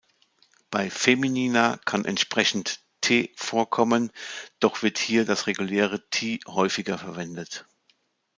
Bei 0.71 0.89
Feminina 0.89 1.79
kann 1.85 2.05
entsprechend 2.05 2.79
tə- 3.03 3.29
vorkommen, 3.35 4.09
doch 4.59 4.81
wird 4.81 4.97
hier 4.97 5.25
das 5.25 5.45
reguläre 5.45 6.09
ti- 6.09 6.39
häufiger 6.47 6.97
verwendet. 6.97 7.67